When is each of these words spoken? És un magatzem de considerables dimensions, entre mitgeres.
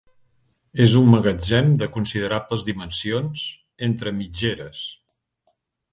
És 0.85 0.95
un 1.01 1.11
magatzem 1.15 1.69
de 1.83 1.89
considerables 1.99 2.65
dimensions, 2.71 3.47
entre 3.89 4.19
mitgeres. 4.23 4.85